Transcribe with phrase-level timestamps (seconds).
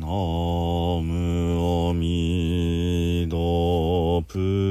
[0.00, 4.63] 南無阿弥陀仏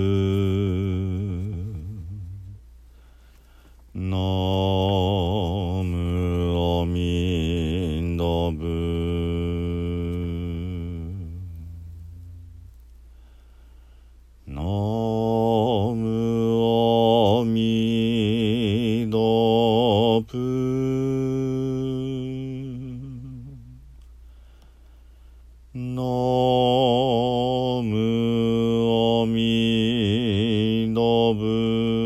[29.25, 32.03] みのぶ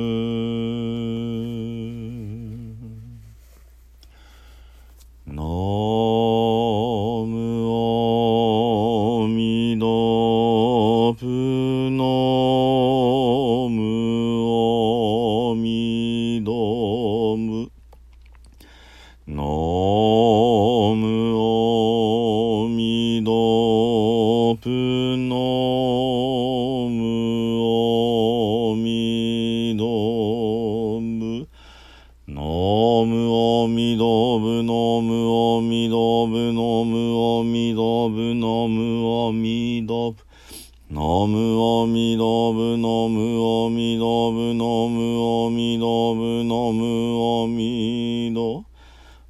[40.97, 44.97] ナムアミダブナムアミダブナム
[45.45, 46.81] アミダブナム
[47.21, 48.41] アミダ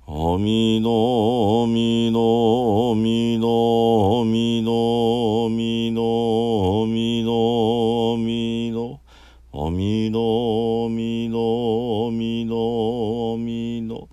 [0.07, 7.67] アミダアミダアミダアミダアミダアミダア
[8.15, 8.95] ミダ
[9.51, 14.07] アミダアミダアミダアミダ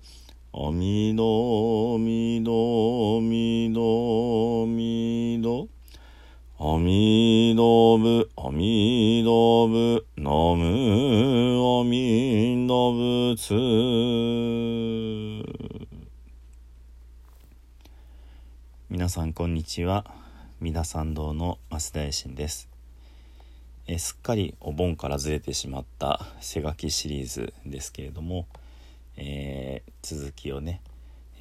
[0.51, 5.14] アミダアミダアミダアミダ
[6.67, 9.29] アミダブアミダ
[9.71, 13.53] ブナムアミダブツ
[18.89, 20.11] 皆さんこんにちは。
[20.59, 22.67] 三田参道の増田衛進です。
[23.85, 28.47] えすっかりお盆からずれてしまった背書きシリーズですけれども、
[29.17, 30.81] えー続きをね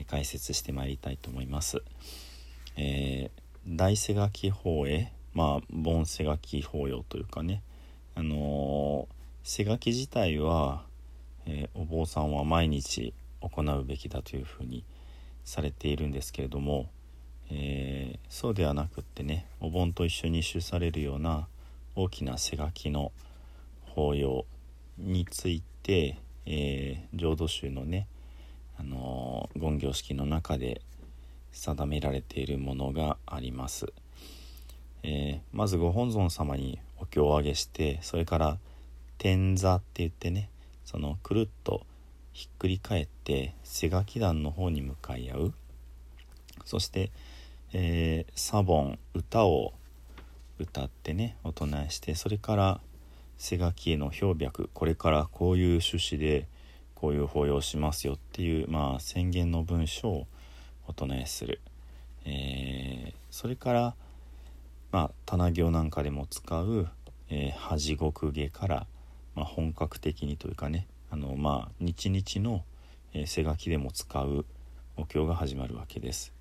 [0.06, 1.82] 解説してまいりたいと思います、
[2.76, 7.62] えー大背書き法へまあ盆背書き法要というかね。
[8.14, 9.14] あのー
[9.46, 10.84] 背書き自体は、
[11.44, 14.84] えーお坊さんは毎日行うべきだというふうに
[15.44, 16.88] されているんですけれども、
[17.50, 21.46] えーそうではなくってねお盆と一緒に主されるような
[21.94, 23.12] 大きな背書きの
[23.82, 24.46] 法要
[24.98, 28.06] について、えー浄土宗のね、
[28.78, 30.80] あのー言行式の中で
[31.54, 33.86] 定められているものがあります、
[35.02, 38.58] えーまずご本尊様にお経をあげしてそれから
[39.18, 40.50] 天座って言ってね
[40.84, 41.86] そのくるっと
[42.32, 45.54] ひっくり返って背書き団の方に向かい合う。
[46.64, 47.10] そして、
[47.72, 49.72] えー、サボン歌を
[50.58, 52.80] 歌ってねお唱えしてそれから
[53.38, 56.46] 背書きへの評白これからこういう趣旨で
[56.94, 60.26] こういう法要しますよっていう、まあ、宣言の文書を
[60.86, 61.60] お唱えする、
[62.24, 63.94] えーそれから、
[64.92, 66.88] まあ、棚行なんかでも使う、
[67.28, 68.86] えー恥獄下から、
[69.34, 72.64] まあ、本格的にというかねあの、まあ、日々の、
[73.12, 74.44] えー背書きでも使う
[74.96, 76.32] お経が始まるわけです。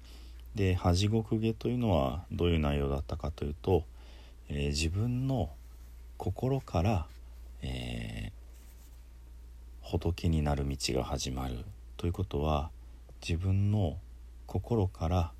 [0.53, 3.83] で恥獄下というのはどういう内容だったかというと、
[4.49, 5.49] えー自分の
[6.17, 7.05] 心から、
[7.61, 8.43] えー
[9.83, 11.65] 仏になる道が始まる
[11.97, 12.69] ということは
[13.21, 13.97] 自分の
[14.47, 15.31] 心から、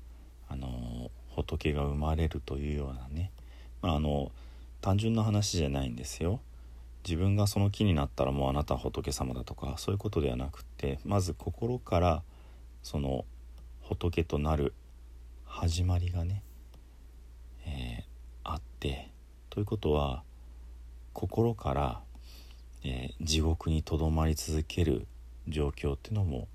[0.48, 3.30] あの仏が生まれるというようなね、
[3.82, 4.30] まあ、あの
[4.80, 6.40] 単純な話じゃないんですよ。
[7.06, 12.22] 自分がその気になったらもうあなたは仏様だとかそういうことではなくってまず心から
[12.82, 13.26] その
[13.82, 14.72] 仏となる
[15.44, 16.42] 始まりがね、
[17.66, 18.04] えー
[18.46, 19.10] あって
[19.50, 20.22] ということは
[21.12, 22.00] 心から、
[22.84, 25.06] えー地獄にとどまり続ける
[25.48, 26.48] 状況っていうのも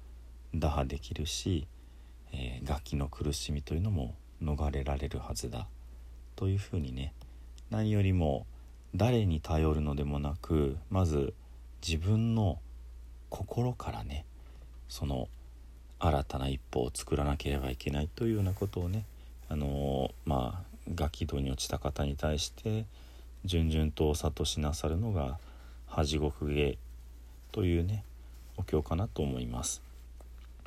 [0.56, 1.68] 打破できるし、
[2.34, 5.68] えー、楽器の苦しみというのも逃れられるはずだ
[6.36, 7.14] というふうにね
[7.70, 8.46] 何よりも
[8.96, 11.34] 誰に頼るのでもなくまず
[11.86, 12.60] 自分の
[13.30, 14.26] 心からね
[14.88, 15.28] その
[16.00, 19.04] 新たな一歩を作らなければいけないというようなことをね
[19.50, 22.86] あのーまあガキ道に落ちた方に対して
[23.46, 25.38] 順々とお諭しなさるのが
[25.88, 26.78] 恥獄芸
[27.52, 28.04] というね
[28.58, 29.82] お経かなと思います。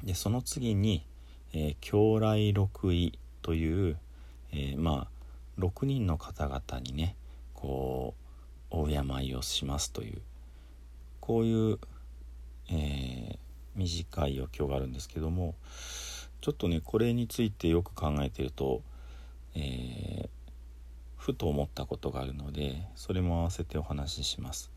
[0.02, 1.04] でその次に、
[1.52, 3.96] えー教来六位という、
[4.52, 7.14] えーまあ6人の方々にね
[7.54, 8.14] こ
[8.70, 10.22] うお敬いをしますという
[11.20, 11.78] こういう、
[12.70, 13.38] えー
[13.74, 15.54] 短いお経があるんですけども
[16.42, 18.82] ちょっとねこれについてよく考えてると
[19.54, 20.28] え、
[21.16, 24.70] ふと思ったことがあるのでそれも合わせてお話しします。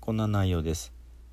[0.00, 0.92] こんな内容です。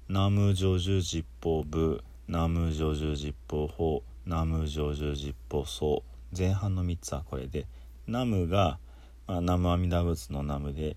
[0.10, 4.04] 南無常住実法部南無常住実法法。
[4.26, 6.04] 南無常住実法僧
[6.38, 7.68] 前半の3つはこれで
[8.08, 8.80] 南無が、
[9.28, 10.96] まあ、南無阿弥陀仏の南無で、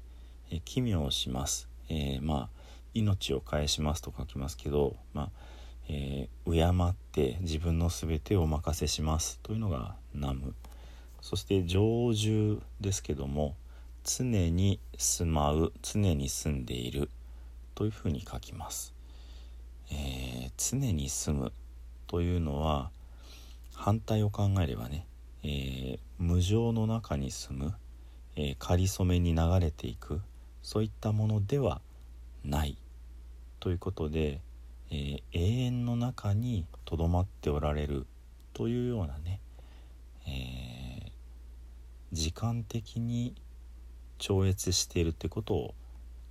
[0.50, 2.49] え奇妙をします、えー、まあ
[2.94, 5.31] 命を返しますと書きますけど、まあ
[5.88, 9.38] えー、敬って自分の全てをお任せします。
[9.43, 10.55] というのが南無
[11.20, 13.56] そして常住ですけども
[14.05, 17.11] 常に住まう常に住んでいる
[17.75, 18.94] というふうに書きます、
[19.90, 21.52] えー、常に住む
[22.06, 22.90] というのは
[23.76, 25.06] 反対を考えればね、
[25.44, 27.75] えー、無常の中に住む、
[28.34, 30.23] えー、仮初めに流れていく
[30.62, 31.81] そういったものでは
[32.43, 32.76] ない
[33.61, 34.40] ということで、
[34.90, 38.06] えー、永遠の中にとどまっておられる
[38.55, 39.40] というようなね、
[40.26, 41.12] え、
[42.12, 43.34] 時間的に
[44.19, 45.75] 超越しているってことを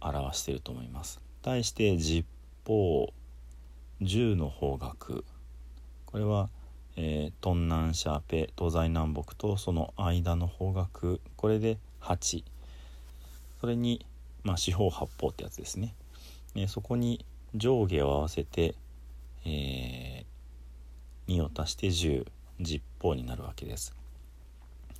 [0.01, 1.21] 表していると思います。
[1.41, 2.25] 対して実
[2.65, 3.13] 法
[4.01, 5.23] 十の方角
[6.05, 6.49] これは、
[6.97, 12.43] えー、東南シャーペ東西南北とその間の方角これで8
[13.59, 14.05] それに、
[14.43, 15.93] まあ、四方八方ってやつですね、
[16.55, 17.25] えー、そこに
[17.55, 18.75] 上下を合わせて、
[19.45, 22.25] えー、2を足して10
[22.59, 23.93] 十方になるわけです。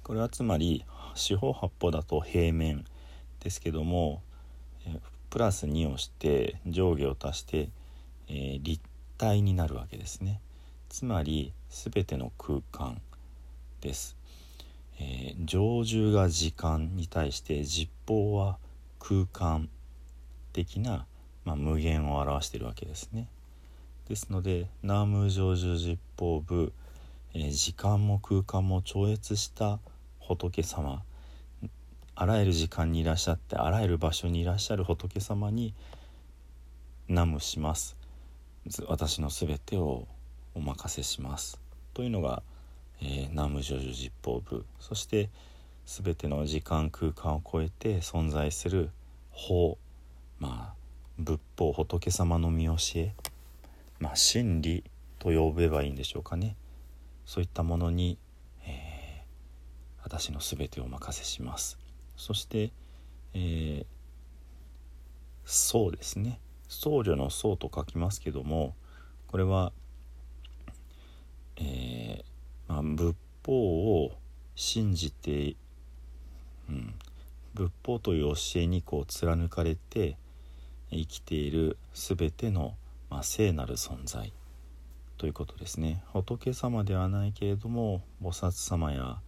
[0.04, 2.86] これはつまり四方八方だと平面
[3.40, 4.22] ですけども、
[4.86, 5.00] えー、
[5.30, 7.70] プラス2をして上下を足して、
[8.28, 8.84] え、立
[9.18, 10.42] 体になるわけですね。
[10.96, 13.02] つまり全ての空間
[13.82, 14.16] です、
[14.98, 18.58] えー、常住が時間に対して実法は
[18.98, 19.68] 空間
[20.54, 21.06] 的な、
[21.44, 23.28] まあ、無限を表しているわけですね。
[24.08, 26.72] ですので南無常住実法部、
[27.34, 29.80] えー、時間も空間も超越した
[30.20, 31.04] 仏様
[32.16, 35.74] あらゆる時間にいらっしゃってあらゆる場所にいらっしゃる仏様に
[37.10, 37.98] 南無します。
[38.88, 40.08] 私の全てを
[40.56, 41.60] お任せします。
[41.94, 42.42] というのが、
[43.02, 44.66] えー、南無常住実法部。
[44.80, 45.30] そして
[45.86, 48.90] 全ての時間空間を超えて存在する
[49.32, 49.78] 法
[50.40, 50.74] まあ
[51.20, 53.14] 仏法仏様の見教え
[54.00, 54.84] まあ真理
[55.20, 56.56] と呼べばいいんでしょうかね。
[57.26, 58.18] そういったものに、
[58.66, 61.78] えー、私の全てをお任せします。
[62.16, 62.72] そして、
[63.34, 63.86] えー、
[65.44, 66.40] 僧ですね。
[66.68, 68.76] 僧侶の僧と書きますけども
[69.28, 69.74] これは、
[71.58, 73.16] えー、まあ、仏
[73.46, 74.12] 法を
[74.56, 75.56] 信じて、
[76.70, 76.94] うん、
[77.54, 80.18] 仏法という教えにこう貫かれて
[80.92, 82.76] 生きている全ての、
[83.10, 84.34] まあ、聖なる存在
[85.18, 86.04] ということですね。
[86.14, 89.20] 仏様ではないけれども菩薩様や、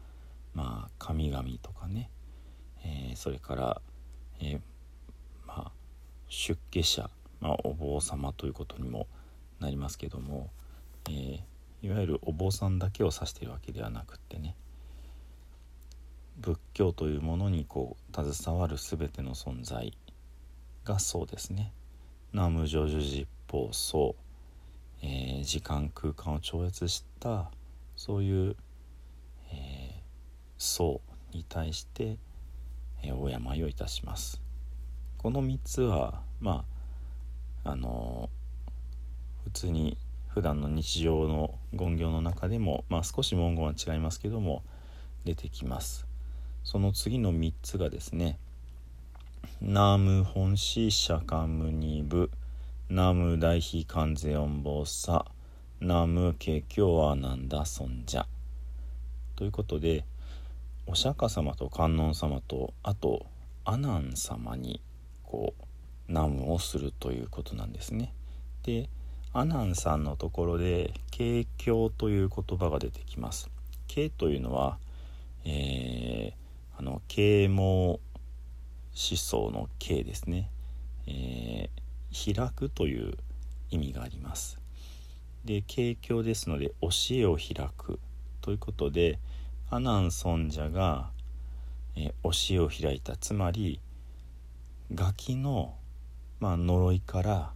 [0.54, 2.10] まあ、神々とかね
[2.84, 3.82] えー、それから、
[4.40, 4.60] えー、
[5.46, 5.72] まあ、
[6.30, 7.10] 出家者、
[7.42, 9.08] まあ、お坊様ということにも
[9.60, 10.50] なりますけども、
[11.10, 11.40] えー、
[11.82, 14.56] いわゆるお坊さんだけを指しているわけではなくってね
[16.40, 19.94] 仏教というものにこう携わる全ての存在
[20.84, 21.74] がそうですね。
[22.32, 24.16] 南無常寿実法僧、
[25.02, 27.50] えー、時間空間を超越した
[27.96, 28.56] そういう、
[29.52, 30.02] えー、
[30.58, 31.02] 僧
[31.34, 32.18] に対して
[33.04, 34.42] えお病をいたします。
[35.18, 36.66] この3つはま
[37.64, 38.30] ああの
[39.44, 39.98] 普通に
[40.38, 44.62] 普段の日常の言行の中でも、まあ、少し文言は違いますけども
[45.26, 46.06] 出てきます
[46.64, 48.38] その次の3つがですね
[49.64, 52.30] ナム本師釈迦無二部
[52.88, 55.26] ナム大悲観世音菩薩
[55.80, 58.28] ナム慶教アナンダ尊者
[59.36, 60.06] ということで
[60.86, 63.26] お釈迦様と観音様とあと
[63.66, 64.82] 阿南様に
[65.24, 65.64] こう
[66.08, 68.14] 南無をするということなんですね。
[68.62, 68.88] で
[69.38, 73.52] 阿南さんのところで「景教」という言葉が出てきます。
[73.88, 74.80] 景というのは、
[75.46, 78.00] えー、あの啓蒙思
[78.96, 80.50] 想の啓ですね、
[81.06, 83.16] えー、開くという
[83.70, 84.60] 意味があります。
[85.46, 88.00] で景教ですので教えを開く
[88.42, 89.20] ということで
[89.70, 91.12] 阿南尊者が、
[91.96, 93.80] え教えを開いたつまり
[94.96, 95.76] ガキの、
[96.40, 97.52] まあ、呪いから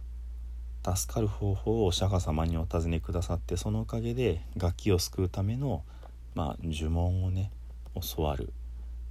[0.84, 5.84] 助かる方法をお釈迦様にお尋ねくださってそのおかげでガキを救うための、
[6.34, 7.50] まあ、呪文をね
[8.16, 8.52] 教わる。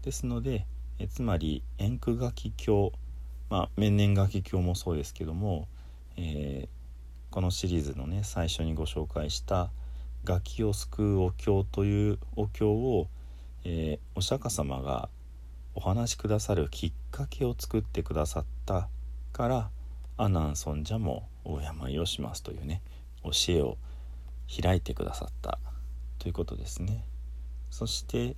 [0.03, 0.65] ですので
[0.99, 2.91] えつまり円空ガキ教
[3.49, 5.67] まあ面々ガキ教もそうですけども、
[6.17, 9.71] えー、このシリーズのね最初にご紹介した
[10.23, 13.07] 「ガキを救うお経というお経を、
[13.63, 15.09] えー、お釈迦様が
[15.73, 18.87] お話しくださるきっかけを作ってくださった
[19.33, 19.69] から
[20.21, 22.83] 阿南尊者も大病をしますというね
[23.23, 23.77] 教えを
[24.61, 25.57] 開いてくださった
[26.19, 27.03] ということですね。
[27.71, 28.35] そして、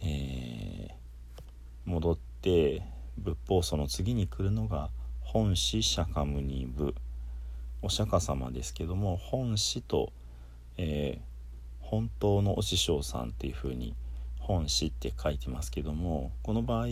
[0.00, 0.90] えー、
[1.86, 2.84] 戻って
[3.18, 6.94] 仏法祖の次に来るのが本師釈迦牟尼部。
[7.82, 10.12] お釈迦様ですけども本師と、
[10.76, 13.96] えー、本当のお師匠さんっていうふうに
[14.38, 16.86] 本師って書いてますけどもこの場合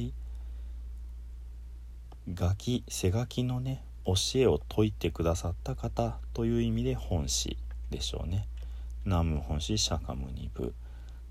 [2.35, 7.59] ガキ背書きのね教えを説いてくださった方という意味で本師
[7.91, 8.47] でしょうね
[9.05, 10.73] 南無本師釈迦牟尼部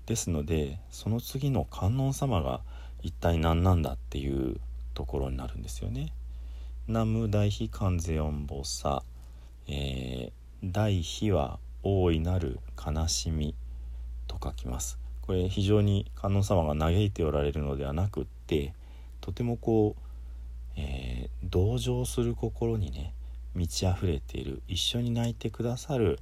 [0.04, 2.60] ですのでその次の観音様が
[3.02, 4.56] 一体何なんだっていう
[4.94, 6.12] ところになるんですよね。
[6.88, 9.02] 南無大悲観世音菩薩、
[9.68, 13.54] えー、大悲は大いなる悲しみ
[14.26, 14.98] と書きます。
[15.22, 18.72] これ非常に観音様が嘆いておられるのではなくって
[19.20, 20.05] とてもこう、
[20.76, 23.14] えー、同情する心にね
[23.54, 26.18] 満ち溢れている一緒に泣いてくださる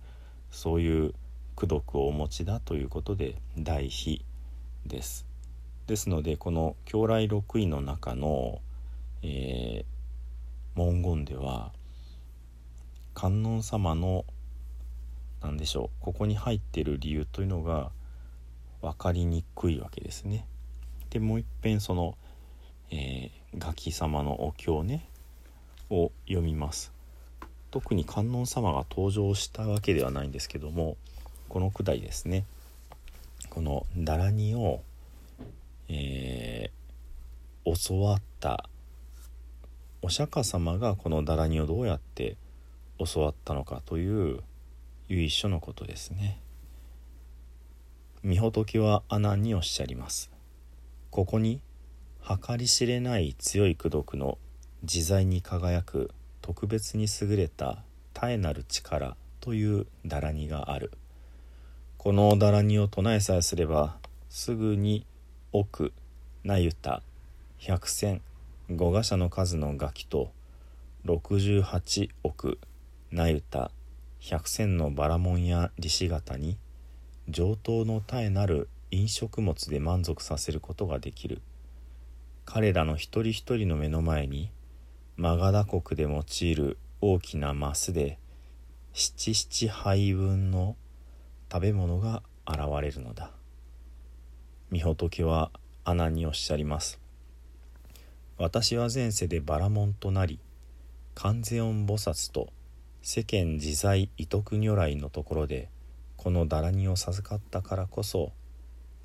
[0.50, 1.14] そういう
[1.56, 4.18] 功徳をお持ちだということで大悲
[4.86, 5.26] です
[5.86, 8.60] ですのでこの経来六位の中の、
[9.22, 11.72] えー、文言では
[13.12, 14.24] 観音様の
[15.42, 17.90] 何でしょうここに入ってる理由というのが
[18.80, 20.46] 分かりにくいわけですね。
[21.10, 22.16] でもう一遍その、
[22.90, 25.08] えー、ガキ様のお経ね
[25.90, 26.92] を読みます。
[27.70, 30.96] 特に観音様が登場したわけではないんですけども
[31.48, 32.44] このくだりですね
[33.50, 34.80] この「だらに」を
[35.88, 38.68] えー、教わった
[40.02, 42.36] お釈迦様がこのだらにをどうやって
[42.98, 44.40] 教わったのかという
[45.08, 46.40] 由緒のことですね。
[48.24, 50.30] 御仏は阿南におっしゃります。
[51.10, 51.60] ここに
[52.26, 54.38] 計り知れない強い功徳の
[54.82, 57.82] 自在に輝く特別に優れた
[58.14, 60.90] 絶えなる力というだらにがある。
[61.98, 63.98] このだらにを唱えさえすれば
[64.30, 65.04] すぐに
[65.52, 65.92] 億
[66.44, 67.02] 那由他
[67.58, 68.22] 百千
[68.70, 70.32] 五賀社の数の楽器と
[71.04, 72.58] 68億
[73.10, 73.70] 那由他
[74.20, 76.56] 百千のバラモンや利子型に
[77.28, 81.42] 上等の絶えなる飲食物で満足させることができる
[82.44, 84.50] 彼らの一人一人の目の前に
[85.16, 88.18] マガダ国で用いる大きなマスで
[88.92, 90.76] 七七杯分の
[91.52, 93.30] 食べ物が現れるのだ。
[94.72, 95.52] 御仏は
[95.84, 96.98] 阿南におっしゃります
[98.38, 100.40] 私は前世でバラモンとなり
[101.14, 102.48] 観世音菩薩と
[103.02, 105.68] 世間自在異徳如来のところで
[106.16, 108.32] このだらにを授かったからこそ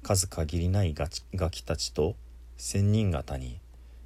[0.01, 2.15] 数限りないガキたちと
[2.61, 3.57] 仙人方に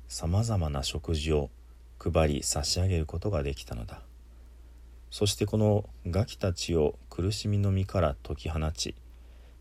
[0.07, 1.49] さまざまな食事を
[1.97, 4.03] 配り差し上げることができたのだ。
[5.09, 8.93] そしてこのガキたちを苦しみの身から解き放ち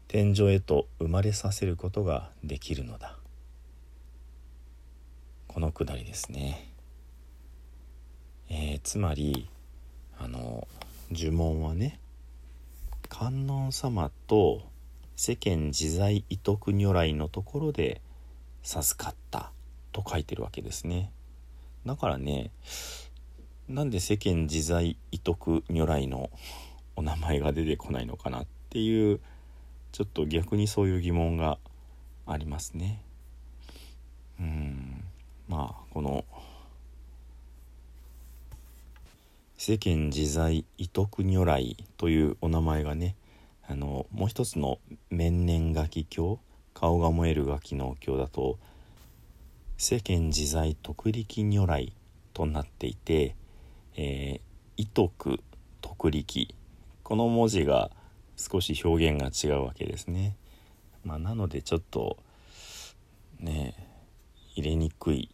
[0.09, 3.17] 天井へと生まれさせることができるのだ。
[5.49, 6.71] このくだりですね、
[8.51, 9.49] えー、つまり
[10.19, 10.69] あの
[11.11, 11.99] 呪文はね
[13.09, 14.61] 観音様と
[15.17, 18.03] 世間自在異徳如来のところで
[18.63, 19.51] 授かった
[19.93, 21.11] と書いてるわけですね
[21.87, 22.51] だからね
[23.69, 26.31] なんで世間自在異徳如来の
[26.97, 29.21] お名前が出てこないのかなっていう
[29.93, 31.59] ちょっと逆にそういう疑問が
[32.27, 33.03] ありますね。
[34.41, 35.05] うん
[35.49, 36.25] まあこの
[39.57, 43.15] 世間自在異徳如来というお名前がね
[43.69, 44.79] あのもう一つの
[45.11, 46.41] 面々書き経
[46.83, 48.59] 顔が燃える書きの経だと
[49.77, 51.93] 世間自在徳力如来
[52.35, 53.37] となっていて、
[53.95, 54.41] えー、
[54.77, 55.39] 異徳
[55.81, 56.49] 徳力
[57.05, 57.93] この文字が
[58.37, 60.35] 少し表現が違うわけですね。
[61.05, 62.17] まあ、なのでちょっと
[63.39, 63.77] ね
[64.57, 65.31] 入れにくい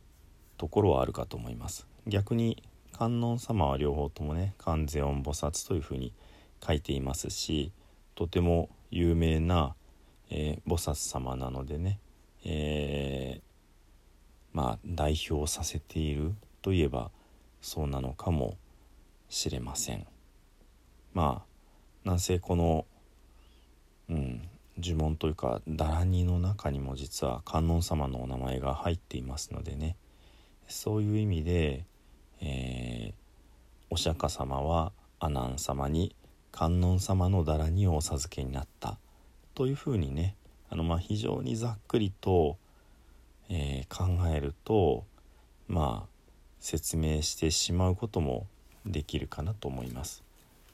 [0.58, 1.86] ところはあるかと思います。
[2.06, 2.62] 逆に
[2.92, 6.12] 観音様は両方ともね観世音菩薩というふうに
[6.62, 7.72] 書いていますし
[8.16, 9.74] とても有名な、
[10.30, 12.00] えー、菩薩様なのでね、
[12.44, 17.10] えー、まあ代表させているといえば
[17.60, 18.56] そうなのかも
[19.28, 20.06] しれません。
[21.12, 21.42] ま
[22.04, 22.86] あなんせこの
[24.08, 24.48] うん
[24.80, 29.96] 呪文というかだらにの中にも実は観音様のお名前が入っていますのでね
[30.68, 31.84] そういう意味で、
[32.40, 33.14] えー、
[33.90, 36.14] お釈迦様は阿南様に
[36.52, 38.98] 観音様のだらにをお授けになった
[39.58, 40.36] というふうにね
[40.70, 42.56] あのまあ非常にざっくりと、
[43.50, 45.02] えー、考えると
[45.66, 46.08] まあ
[46.60, 48.46] 説明してしまうことも
[48.86, 50.22] できるかなと思います。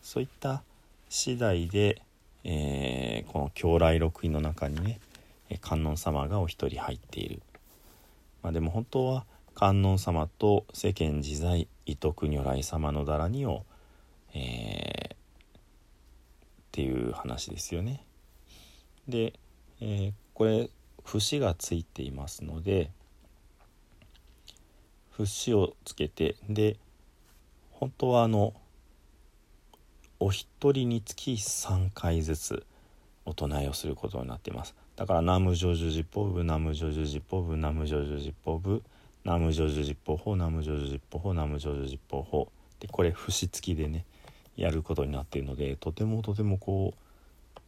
[0.02, 0.62] そういった
[1.08, 2.02] 次第で、
[2.44, 5.00] えー、この狂来六位の中にね
[5.62, 7.40] 観音様がお一人入っている。
[8.42, 9.24] まあ、でも本当は
[9.54, 13.64] 観音様と世間自在伊徳如来様のだらにを、
[14.34, 15.16] えー、っ
[16.70, 18.04] ていう話ですよね。
[19.08, 19.34] で、
[19.80, 20.70] えー、これ
[21.04, 22.90] 節がついていますので
[25.10, 26.76] 節をつけてで
[27.70, 28.54] 本当はあの
[30.20, 32.64] お一人につき3回ずつ
[33.26, 34.74] お唱えをすることになっています。
[34.96, 38.82] だから南無常住実法部南無常住実法部南無常住実法部
[39.24, 44.04] 南無常住実法法南無常住実法法南無常住実法法でこれ節付きでね
[44.56, 46.94] やることになっているのでとてもとてもこ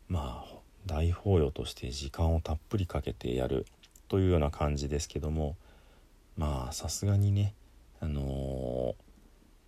[0.09, 0.56] うまあ
[0.87, 3.67] 大法要として時間をたっぷりかけてやる
[4.09, 5.57] というような感じですけども
[6.37, 7.55] まあさすがにね
[8.01, 8.95] あの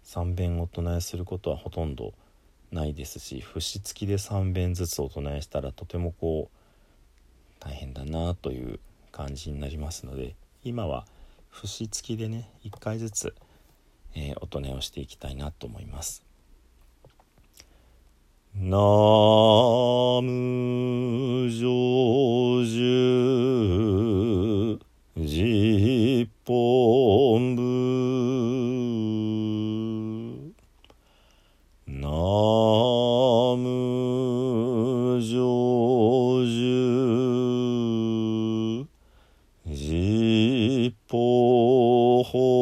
[0.05, 2.13] ー、3遍お唱えすることはほとんど
[2.71, 6.59] ないですし節付きで3遍ずつお唱えしたらとてもこう
[7.61, 8.79] 大変だなという
[9.11, 11.07] 感じになりますので今は
[11.51, 13.35] 節付きでね1回ずつ、
[14.15, 16.28] えー、お唱えをしていきたいなと思います。
[18.61, 18.77] ナ
[20.21, 20.29] ム
[21.49, 24.79] ジョジュ
[25.17, 27.63] ジポンブ
[31.87, 32.09] ナ
[33.57, 42.59] ムジョジュジポホ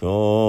[0.00, 0.45] Go.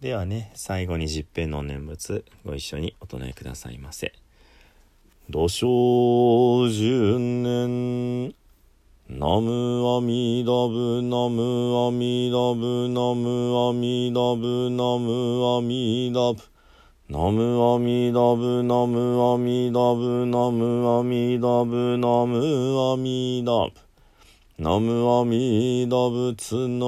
[0.00, 4.12] ではね最後に十遍の念仏ご一緒にお唱えくださいませ。
[5.28, 8.34] 土生十年。
[9.08, 16.42] ナムアミダブナムアミダブナムアミダブナムアミダブ。
[17.08, 23.87] ナムアミダブナムアミダブナムアミダブナムアミダブ。
[24.60, 26.84] ナムアミダブツナ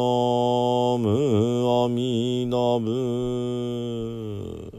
[0.98, 1.06] ム
[1.84, 4.69] アミダブ